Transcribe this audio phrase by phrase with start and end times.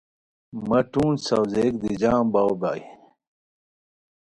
[0.67, 2.83] مہ ٹونج ساؤزیک دی جام باؤ ہائے